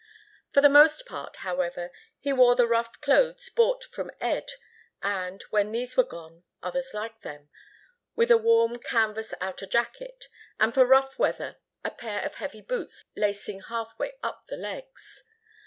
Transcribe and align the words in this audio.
For 0.51 0.61
the 0.61 0.67
most 0.69 1.05
part, 1.05 1.35
however, 1.45 1.91
he 2.17 2.33
wore 2.33 2.55
the 2.55 2.65
rough 2.65 2.99
clothes 3.01 3.51
bought 3.51 3.83
from 3.83 4.09
Ed, 4.19 4.53
and, 5.03 5.43
when 5.51 5.71
these 5.71 5.95
were 5.95 6.03
gone, 6.03 6.43
others 6.63 6.95
like 6.95 7.21
them, 7.21 7.49
with 8.15 8.31
a 8.31 8.37
warm 8.39 8.79
canvas 8.79 9.31
outer 9.39 9.67
jacket, 9.67 10.27
and 10.59 10.73
for 10.73 10.87
rough 10.87 11.19
weather 11.19 11.57
a 11.85 11.91
pair 11.91 12.23
of 12.25 12.33
heavy 12.33 12.61
boots 12.61 13.03
lacing 13.15 13.59
half 13.61 13.93
way 13.99 14.13
up 14.23 14.45
the 14.47 14.57
legs. 14.57 15.23